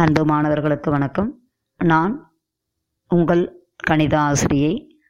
[0.00, 1.40] அன்பு மாணவர்களுக்கு வணக்கம்.
[1.78, 2.34] நான்
[3.08, 5.00] உங்கள் கணித ஆசிரியை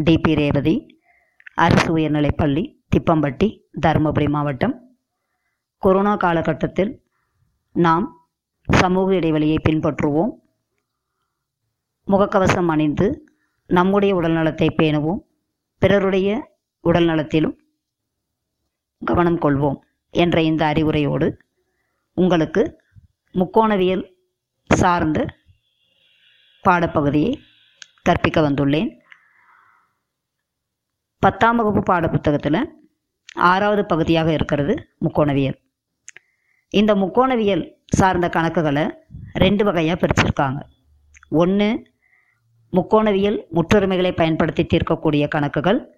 [0.00, 1.00] டிபி ரேவதி
[1.54, 4.96] அரசு உயர்நிலைப்பள்ளி திப்பம்பட்டி தருமபுரி மாவட்டம்.
[5.78, 7.04] கொரோனா காலகட்டத்தில்
[7.72, 8.30] நாம்
[8.68, 10.30] சமூக இடைவெளியை பின்பற்றுவோம்.
[12.06, 13.24] முகக்கவசம் அணிந்து
[13.66, 15.18] நம்முடைய உடல்நலத்தை பேணுவோம்.
[15.78, 17.56] பிறருடைய உடல்நலத்திலும்
[19.04, 19.80] கவனம் கொள்வோம்
[20.10, 21.30] என்ற இந்த அறிவுரையோடு
[22.14, 22.80] உங்களுக்கு
[23.34, 24.16] முக்கோணவியல்
[24.74, 25.26] சார்ந்த
[26.68, 27.34] பாடப்பகுதியை
[28.02, 28.96] கற்பிக்க வந்துள்ளேன்.
[31.18, 32.64] பத்தாம் வகுப்பு பாடப்புத்தகத்தில்
[33.34, 35.58] ஆறாவது பகுதியாக இருக்கிறது முக்கோணவியல்.
[36.68, 38.90] இந்த முக்கோணவியல் சார்ந்த கணக்குகளை
[39.32, 40.60] ரெண்டு வகையாக பிரிச்சிருக்காங்க.
[41.28, 41.96] ஒன்று
[42.72, 45.96] முக்கோணவியல் முற்றொருமைகளை பயன்படுத்தி தீர்க்கக்கூடிய கணக்குகள்.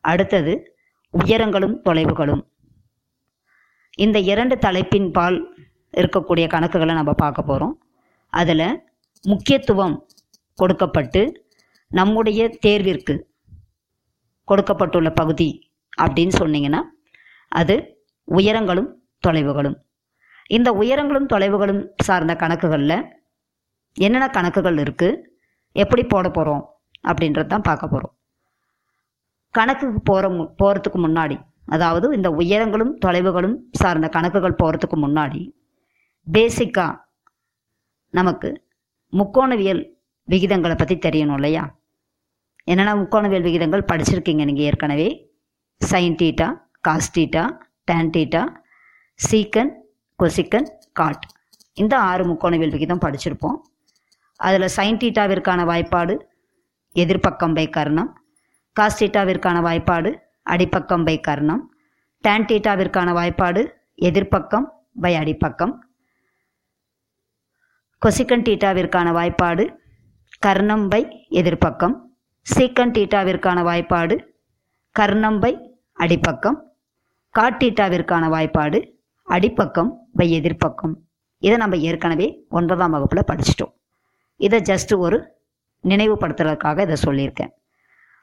[0.00, 0.76] அடுத்தது
[1.10, 2.42] உயரங்களும் தொலைவுகளும்.
[3.96, 5.56] இந்த இரண்டு தலைப்பின் பால்
[5.96, 7.82] இருக்கக்கூடிய கணக்குகளை நம்ம பார்க்க போகிறோம்
[8.32, 8.80] அதில்
[9.24, 9.96] முக்கியத்துவம்
[10.58, 11.22] கொடுக்கப்பட்டு
[11.90, 13.14] நம்முடைய தேர்விற்கு
[14.44, 15.48] கொடுக்கப்பட்டுள்ள பகுதி
[16.02, 16.80] அப்படின்னு சொன்னீங்கன்னா
[17.52, 18.90] அது உயரங்களும்
[19.26, 19.76] தொலைவுகளும்.
[20.46, 22.96] இந்த உயரங்களும் தொலைவுகளும் சார்ந்த கணக்குகளில்
[23.96, 25.20] என்னென்ன கணக்குகள் இருக்குது
[25.76, 26.64] எப்படி போட போகிறோம்
[27.08, 28.14] அப்படின்றது தான் பார்க்க போகிறோம்
[29.54, 35.40] கணக்குக்கு போகிற மு போகிறதுக்கு முன்னாடி அதாவது இந்த உயரங்களும் தொலைவுகளும் சார்ந்த கணக்குகள் போகிறதுக்கு முன்னாடி
[36.26, 37.09] பேசிக்காக
[38.10, 38.48] நமக்கு
[39.12, 39.82] முக்கோணவியல்
[40.28, 41.64] விகிதங்களை பற்றி தெரியணும் இல்லையா?
[42.66, 45.08] என்னென்னா முக்கோணவியல் விகிதங்கள் படிச்சிருக்கீங்க நீங்கள் ஏற்கனவே?
[45.80, 46.48] Sine theta
[46.80, 47.42] cos theta
[47.84, 48.42] tan theta
[49.20, 49.72] secant
[50.18, 51.24] cosecant cot
[51.76, 53.58] இந்த ஆறு முக்கோணவியல் விகிதம் படிச்சிருப்போம்.
[54.36, 56.14] அதில் சைன் டீட்டாவிற்கான வாய்ப்பாடு
[56.96, 58.10] எதிர்ப்பக்கம் பை கர்ணம்
[58.76, 60.10] காஸ் டீட்டாவிற்கான வாய்ப்பாடு
[60.52, 61.62] அடிப்பக்கம் பை கர்ணம்
[62.24, 63.62] டேன் டீட்டாவிற்கான வாய்ப்பாடு
[64.08, 64.66] எதிர்ப்பக்கம்
[65.00, 65.74] பை அடிப்பக்கம்
[68.04, 69.64] கொசிக்கன் டீட்டாவிற்கான வாய்ப்பாடு
[70.46, 71.00] கர்ணம்பை
[71.38, 71.94] எதிர்ப்பக்கம்.
[72.42, 74.14] சீக்கன் டீட்டாவிற்கான வாய்ப்பாடு
[74.98, 75.50] கர்ணம்பை
[75.98, 76.56] அடிப்பக்கம்.
[77.38, 78.78] காட்டீட்டாவிற்கான வாய்ப்பாடு
[79.28, 80.94] அடிப்பக்கம் பை எதிர்ப்பக்கம்.
[81.38, 83.72] இதை நம்ம ஏற்கனவே ஒன்பதாம் வகுப்பில் படிச்சிட்டோம்.
[84.36, 85.18] இதை ஜஸ்ட் ஒரு
[85.84, 87.52] நினைவுபடுத்துறதுக்காக இதை சொல்லியிருக்கேன்.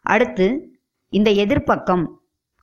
[0.02, 0.48] அடுத்து
[1.10, 2.06] இந்த எதிர்ப்பக்கம்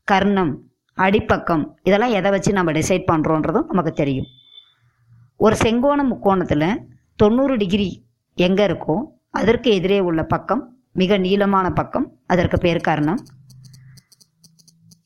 [0.09, 0.53] கர்ணம்
[0.97, 4.27] அடிப்பக்கம் இதெல்லாம் எதை வச்சு நம்ம டிசைட் பண்ணுறோன்றதும் நமக்கு தெரியும்.
[5.37, 6.69] ஒரு செங்கோண முக்கோணத்தில்
[7.17, 8.05] தொண்ணூறு டிகிரி
[8.35, 8.97] எங்கே இருக்கோ
[9.31, 13.21] அதற்கு எதிரே உள்ள பக்கம் மிக நீளமான பக்கம் அதற்கு பேர் காரணம்.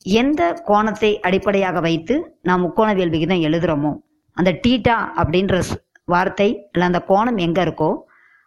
[0.03, 3.91] எந்த கோணத்தை அடிப்படையாக வைத்து நாம் முக்கோணவியல் விகிதம் எழுதுகிறோமோ
[4.33, 5.63] அந்த டீட்டா அப்படின்ற
[6.05, 7.89] வார்த்தை இல்லை அந்த கோணம் எங்கே இருக்கோ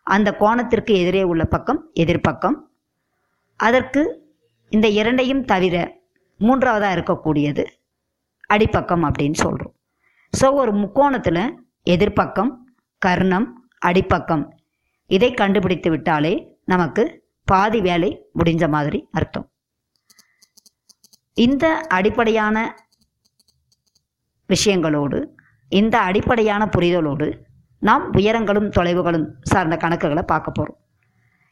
[0.06, 2.56] அந்த கோணத்திற்கு எதிரே உள்ள பக்கம் எதிர்ப்பக்கம்
[3.56, 4.02] அதற்கு
[4.72, 5.76] இந்த இரண்டையும் தவிர
[6.40, 7.64] மூன்றாவதாக இருக்கக்கூடியது
[8.46, 9.74] அடிப்பக்கம் அப்படின்னு சொல்கிறோம்
[10.34, 11.42] ஸோ ஒரு முக்கோணத்தில்
[11.86, 12.61] எதிர்ப்பக்கம்
[13.04, 13.46] கர்ணம்
[13.88, 14.44] அடிப்பக்கம்.
[15.10, 16.34] இதை கண்டுபிடித்து விட்டாலே
[16.72, 17.02] நமக்கு
[17.48, 19.46] பாதி வேலை முடிஞ்ச மாதிரி அர்த்தம்.
[21.36, 21.66] இந்த
[21.98, 22.56] அடிப்படையான
[24.50, 25.18] விஷயங்களோடு
[25.72, 27.28] இந்த அடிப்படையான புரிதலோடு
[27.82, 30.78] நாம் உயரங்களும் தொலைவுகளும் சார்ந்த கணக்குகளை பார்க்க போகிறோம்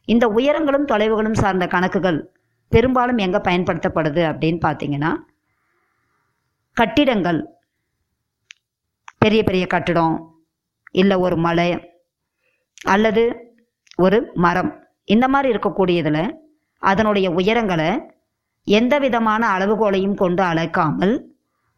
[0.09, 2.19] இந்த உயரங்களும் தொலைவுகளும் சார்ந்த கணக்குகள்
[2.73, 5.11] பெரும்பாலும் எங்கே பயன்படுத்தப்படுது அப்படின்னு பார்த்தீங்கன்னா
[6.77, 7.41] கட்டிடங்கள்
[9.19, 10.17] பெரிய பெரிய கட்டிடம்
[10.95, 11.69] இல்லை ஒரு மலை
[12.95, 13.25] அல்லது
[14.05, 14.71] ஒரு மரம்.
[15.15, 16.23] இந்த மாதிரி இருக்கக்கூடியதில்
[16.83, 17.91] அதனுடைய உயரங்களை
[18.67, 21.15] எந்த விதமான அளவுகோலையும் கொண்டு அழைக்காமல்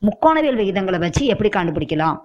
[0.03, 2.19] முக்கோணவியல் விகிதங்களை வச்சு எப்படி கண்டுபிடிக்கலாம்?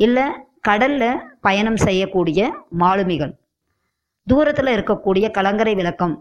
[0.00, 0.26] இல்லை
[0.68, 2.40] கடலில் பயணம் செய்யக்கூடிய
[2.82, 3.32] மாலுமிகள்
[4.26, 6.14] தூரத்தில் இருக்கக்கூடிய கலங்கரை விளக்கம்.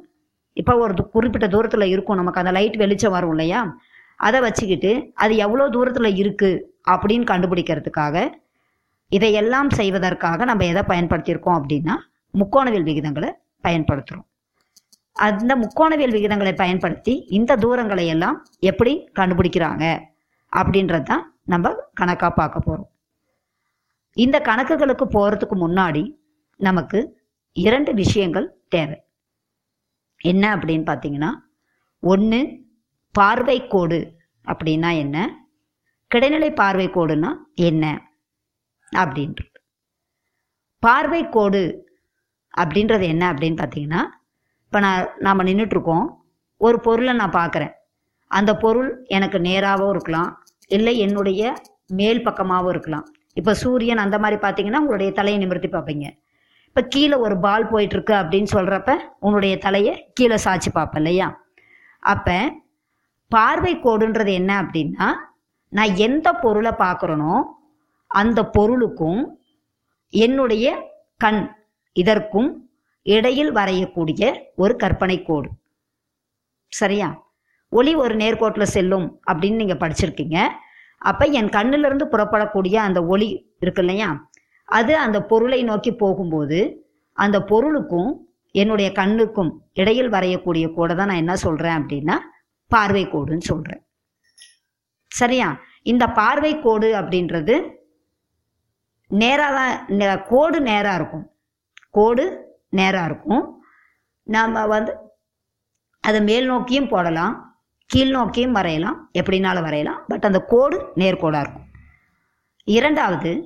[0.58, 3.60] இப்போ ஒரு குறிப்பிட்ட தூரத்தில் இருக்கும் நமக்கு அந்த லைட் வெளிச்சம் வரும் இல்லையா?
[4.20, 4.92] அதை வச்சுக்கிட்டு
[5.24, 6.62] அது எவ்வளோ தூரத்தில் இருக்குது
[6.94, 8.16] அப்படின்னு கண்டுபிடிக்கிறதுக்காக
[9.12, 11.96] இதையெல்லாம் செய்வதற்காக நம்ம எதை பயன்படுத்தியிருக்கோம் அப்படின்னா
[12.34, 13.30] முக்கோணவியல் விகிதங்களை
[13.64, 14.28] பயன்படுத்துகிறோம்
[15.16, 19.86] அந்த முக்கோணவியல் விகிதங்களை பயன்படுத்தி இந்த தூரங்களை எல்லாம் எப்படி கண்டுபிடிக்கிறாங்க
[20.52, 22.90] அப்படின்றது தான் நம்ம கணக்காக பார்க்க போகிறோம்
[24.18, 26.04] இந்த கணக்குகளுக்கு போகிறதுக்கு முன்னாடி
[26.60, 27.00] நமக்கு
[27.56, 28.98] இரண்டு விஷயங்கள் தேவை.
[30.22, 31.32] என்ன அப்படின்னு பார்த்தீங்கன்னா
[32.04, 32.40] ஒன்று
[33.16, 34.00] பார்வை கோடு
[34.48, 35.18] அப்படின்னா என்ன?
[36.12, 37.86] கிடைநிலை பார்வை கோடுன்னா என்ன?
[39.02, 39.50] அப்படின்றது.
[40.84, 41.64] பார்வை கோடு
[42.54, 44.02] அப்படின்றது என்ன அப்படின்னு பார்த்தீங்கன்னா
[44.66, 46.06] இப்போ நான் நாம் நின்றுட்டுருக்கோம்
[46.62, 47.74] ஒரு பொருளை நான் பார்க்குறேன்.
[48.32, 50.30] அந்த பொருள் எனக்கு நேராகவும் இருக்கலாம்.
[50.68, 51.54] இல்லை என்னுடைய
[52.00, 53.06] மேல் பக்கமாகவும் இருக்கலாம்.
[53.40, 56.08] இப்போ சூரியன் அந்த மாதிரி பார்த்தீங்கன்னா உங்களுடைய தலையை நிமிர்த்தி பார்ப்பீங்க.
[56.68, 61.28] இப்போ கீழே ஒரு பால் போயிட்டுருக்கு அப்படின்னு சொல்கிறப்ப உன்னுடைய தலையை கீழே சாய்ச்சி பார்ப்பேன் இல்லையா?
[62.04, 62.38] அப்போ
[63.32, 65.08] பார்வை கோடுன்றது என்ன அப்படின்னா
[65.70, 67.34] நான் எந்த பொருளை பார்க்குறேனோ
[68.14, 69.22] அந்த பொருளுக்கும்
[70.14, 70.66] என்னுடைய
[71.18, 71.42] கண்
[71.96, 72.50] இதற்கும்
[73.06, 74.24] இடையில் வரையக்கூடிய
[74.56, 75.50] ஒரு கற்பனை கோடு
[76.72, 77.08] சரியா?
[77.72, 80.38] ஒளி ஒரு நேர்கோட்டில் செல்லும் அப்படின்னு நீங்கள் படிச்சிருக்கீங்க.
[81.02, 83.30] அப்போ என் கண்ணிலிருந்து புறப்படக்கூடிய அந்த ஒளி
[83.60, 84.10] இருக்கு இல்லையா?
[84.66, 86.60] அது அந்த பொருளை நோக்கி போகும்போது
[87.18, 88.12] அந்த பொருளுக்கும்
[88.56, 92.16] என்னுடைய கண்ணுக்கும் இடையில் வரையக்கூடிய கோடை தான் நான் என்ன சொல்கிறேன் அப்படின்னா
[92.72, 93.82] பார்வை கோடுன்னு சொல்கிறேன்
[95.12, 95.48] சரியா?
[95.84, 97.56] இந்த பார்வை கோடு அப்படின்றது
[99.12, 101.32] நேராக தான் நே- கோடு நேராக இருக்கும்.
[101.90, 103.64] கோடு நேராக இருக்கும்.
[104.24, 104.98] நாம் வந்து
[106.00, 107.62] அதை மேல் நோக்கியும் போடலாம்.
[107.86, 109.10] கீழ் நோக்கியும் வரையலாம்.
[109.20, 110.04] எப்படினாலும் வரையலாம்.
[110.08, 111.66] பட் அந்த கோடு நேர்கோடாக இருக்கும்.
[112.64, 113.44] இரண்டாவது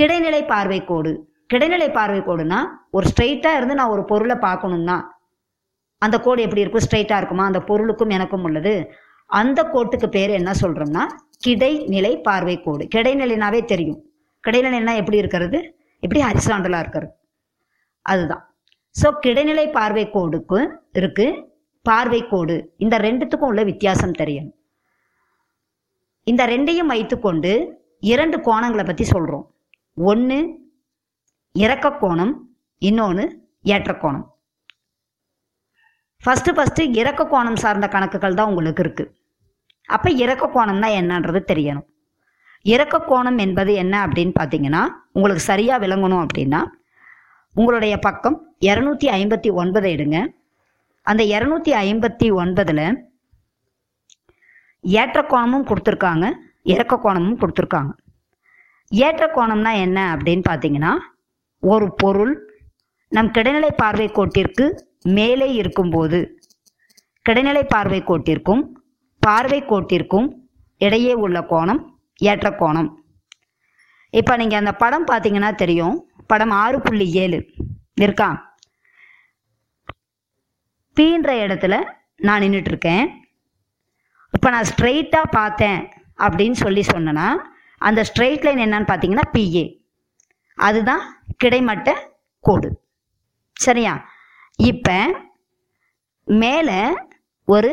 [0.00, 1.32] கிடைநிலை பார்வை கோடு.
[1.54, 5.02] கிடைநிலை பார்வை கோடுனா ஒரு ஸ்ட்ரைட்டாக இருந்து நான் ஒரு பொருளை பார்க்கணும்னா
[5.98, 6.82] அந்த கோடு எப்படி இருக்கும்?
[6.90, 7.44] ஸ்ட்ரைட்டாக இருக்குமா?
[7.44, 8.92] அந்த பொருளுக்கும் எனக்கும் உள்ளது.
[9.26, 11.06] அந்த கோட்டுக்கு பேர் என்ன சொல்கிறோம்னா
[11.46, 12.88] கிடைநிலை பார்வை கோடு.
[12.94, 14.11] கிடைநிலைனாவே தெரியும்.
[14.46, 15.58] கிடைநிலைன்னா எப்படி இருக்கிறது?
[16.02, 17.12] எப்படி ஹரிசாண்டலாக இருக்கிறது?
[18.06, 18.42] அதுதான்.
[19.00, 20.58] ஸோ கிடைநிலை பார்வை கோடுக்கு
[20.98, 21.26] இருக்கு.
[21.88, 22.56] பார்வை கோடு.
[22.84, 24.56] இந்த ரெண்டுத்துக்கும் உள்ள வித்தியாசம் தெரியணும்
[26.30, 27.52] இந்த ரெண்டையும் வைத்துக்கொண்டு
[28.10, 29.46] இரண்டு கோணங்களை பற்றி சொல்கிறோம்
[30.10, 30.36] ஒன்று
[31.54, 32.34] இறக்க கோணம்
[32.88, 33.24] இன்னொன்று
[33.74, 34.26] ஏற்ற கோணம்.
[36.24, 39.12] ஃபஸ்ட்டு ஃபஸ்ட்டு இறக்க கோணம் சார்ந்த கணக்குகள் தான் உங்களுக்கு இருக்குது
[39.88, 41.86] அப்போ இறக்க கோணம்னா என்னன்றது தெரியணும்.
[42.62, 46.64] இறக்க கோணம் என்பது என்ன அப்படின்னு பார்த்தீங்கன்னா உங்களுக்கு சரியாக விளங்கணும் அப்படின்னா
[47.54, 50.26] உங்களுடைய பக்கம் இரநூத்தி ஐம்பத்தி ஒன்பதை எடுங்க.
[51.02, 53.02] அந்த இரநூத்தி ஐம்பத்தி ஒன்பதில்
[54.80, 56.30] ஏற்ற கோணமும் கொடுத்துருக்காங்க
[56.62, 57.90] இறக்க கோணமும் கொடுத்துருக்காங்க.
[58.88, 60.92] ஏற்ற கோணம்னா என்ன அப்படின்னு பார்த்தீங்கன்னா
[61.58, 62.56] ஒரு பொருள்
[63.08, 66.38] நம் கிடைநிலை பார்வை கோட்டிற்கு மேலே இருக்கும்போது
[67.28, 68.62] கிடைநிலை பார்வை கோட்டிற்கும்
[69.18, 70.28] பார்வை கோட்டிற்கும்
[70.78, 71.91] இடையே உள்ள கோணம்
[72.30, 72.90] ஏற்ற கோணம்
[74.14, 75.96] இப்போ நீங்கள் அந்த படம் பார்த்தீங்கன்னா தெரியும்.
[76.30, 77.38] படம் ஆறு புள்ளி ஏழு.
[78.04, 78.28] இருக்கா?
[80.96, 81.74] பீன்ற இடத்துல
[82.28, 83.04] நான் நின்றுட்டு இருக்கேன்
[84.34, 85.80] இப்போ நான் ஸ்ட்ரெயிட்டாக பார்த்தேன்
[86.26, 87.26] அப்படின்னு சொல்லி சொன்னேன்னா
[87.80, 89.64] அந்த ஸ்ட்ரெயிட் லைன் என்னன்னு பார்த்தீங்கன்னா பிஏ
[90.58, 91.04] அதுதான்
[91.36, 91.90] கிடைமட்ட
[92.44, 92.68] கோடு.
[93.64, 93.92] சரியா?
[94.70, 94.96] இப்போ
[96.28, 96.80] மேலே
[97.48, 97.70] ஒரு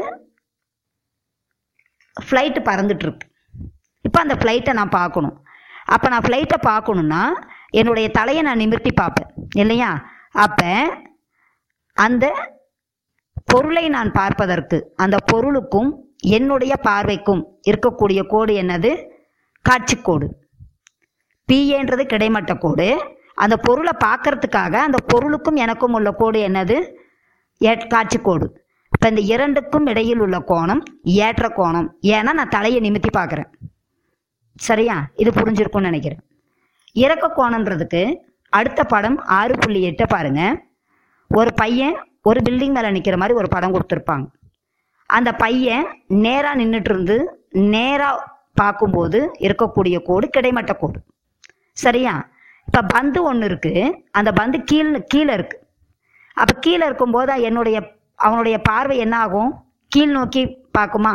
[2.17, 3.25] ஃப்ளைட்டு பறந்துட்டுருக்கு.
[4.09, 5.35] இப்போ அந்த ஃப்ளைட்டை நான் பார்க்கணும்.
[5.95, 7.23] அப்போ நான் ஃப்ளைட்டை பார்க்கணுன்னா
[7.79, 9.29] என்னுடைய தலையை நான் நிமிர்த்தி பார்ப்பேன்.
[9.61, 9.89] இல்லையா?
[10.45, 10.71] அப்போ
[11.97, 12.25] அந்த
[13.51, 15.89] பொருளை நான் பார்ப்பதற்கு அந்த பொருளுக்கும்
[16.37, 18.91] என்னுடைய பார்வைக்கும் இருக்கக்கூடிய கோடு என்னது?
[19.65, 20.27] காட்சிக்கோடு
[21.49, 22.89] பிஏன்றது கிடைமட்ட கோடு.
[23.43, 26.77] அந்த பொருளை பார்க்கறதுக்காக அந்த பொருளுக்கும் எனக்கும் உள்ள கோடு என்னது?
[27.61, 28.47] ஏ காட்சிக்கோடு
[28.93, 30.83] இப்போ இந்த இரண்டுக்கும் இடையில் உள்ள கோணம்
[31.25, 31.89] ஏற்ற கோணம்.
[32.15, 33.49] ஏன்னா நான் தலையை நிமித்தி பார்க்குறேன்.
[34.67, 34.95] சரியா?
[35.21, 36.23] இது புரிஞ்சிருக்கும்னு நினைக்கிறேன்.
[37.03, 38.01] இறக்க கோணன்றதுக்கு
[38.49, 40.41] அடுத்த படம் ஆறு புள்ளி எட்டை பாருங்க.
[41.27, 41.95] ஒரு பையன்
[42.29, 44.25] ஒரு பில்டிங் மேலே நிற்கிற மாதிரி ஒரு படம் கொடுத்துருப்பாங்க.
[45.09, 45.85] அந்த பையன்
[46.23, 47.17] நேராக நின்றுட்டு இருந்து
[47.75, 48.25] நேராக
[48.61, 50.99] பார்க்கும்போது இருக்கக்கூடிய கோடு கிடைமட்ட கோடு.
[51.83, 52.13] சரியா?
[52.67, 55.63] இப்போ பந்து ஒன்று இருக்குது அந்த பந்து கீழே கீழே இருக்குது
[56.41, 57.77] அப்போ கீழே இருக்கும்போது என்னுடைய
[58.27, 59.51] அவனுடைய பார்வை என்ன ஆகும்?
[59.91, 60.41] கீழ் நோக்கி
[60.77, 61.13] பார்க்குமா?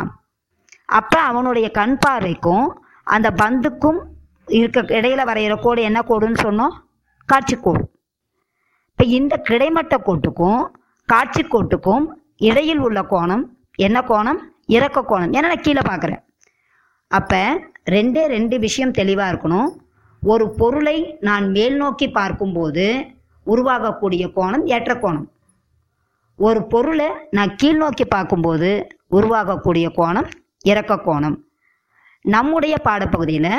[0.99, 2.65] அப்போ அவனுடைய கண் பார்வைக்கும்
[3.05, 3.99] அந்த பந்துக்கும்
[4.45, 6.73] இருக்க இடையில வரைகிற கோடு என்ன கோடுன்னு சொன்னோம்?
[7.25, 7.91] காட்சி கோடு.
[8.91, 10.65] இப்போ இந்த கிடைமட்ட கோட்டுக்கும்
[11.05, 12.05] காட்சி கோட்டுக்கும்
[12.37, 13.43] இடையில் உள்ள கோணம்
[13.75, 14.39] என்ன கோணம்?
[14.67, 15.29] இறக்க கோணம்.
[15.29, 16.23] ஏன்னா நான் கீழே பார்க்குறேன்.
[17.07, 19.69] அப்போ ரெண்டே ரெண்டு விஷயம் தெளிவாக இருக்கணும்.
[20.23, 22.85] ஒரு பொருளை நான் மேல் நோக்கி பார்க்கும்போது
[23.45, 25.27] உருவாகக்கூடிய கோணம் ஏற்ற கோணம்.
[26.37, 30.29] ஒரு பொருளை நான் கீழ் நோக்கி பார்க்கும்போது உருவாகக்கூடிய கோணம்
[30.63, 31.44] இறக்க கோணம்.
[32.25, 33.51] நம்முடைய பாடப்பகுதியில்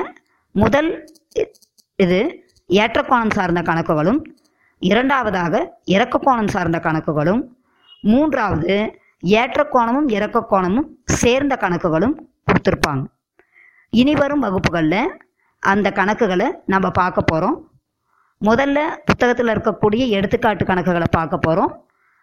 [0.54, 1.08] முதல்
[1.96, 2.18] இது
[2.70, 4.20] ஏற்றக்கோணம் சார்ந்த கணக்குகளும்
[4.78, 5.54] இரண்டாவதாக
[5.84, 7.42] இறக்கக்கோணம் சார்ந்த கணக்குகளும்
[8.00, 8.94] மூன்றாவது
[9.24, 13.04] ஏற்றக்கோணமும் இறக்கக்கோணமும் சேர்ந்த கணக்குகளும் கொடுத்துருப்பாங்க.
[13.92, 15.10] இனி வரும் வகுப்புகளில்
[15.62, 17.56] அந்த கணக்குகளை நம்ம பார்க்க போகிறோம்
[18.42, 21.72] முதல்ல புத்தகத்தில் இருக்கக்கூடிய எடுத்துக்காட்டு கணக்குகளை பார்க்க போகிறோம்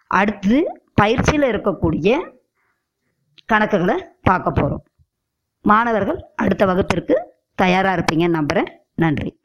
[0.07, 0.57] அடுத்து
[0.93, 2.09] பயிற்சியில் இருக்கக்கூடிய
[3.45, 4.83] கணக்குகளை பார்க்க போகிறோம்
[5.63, 7.15] மாணவர்கள் அடுத்த வகுப்பிற்கு
[7.55, 9.42] தயாராக இருப்பீங்கன்னு நம்புகிறேன் நன்றி.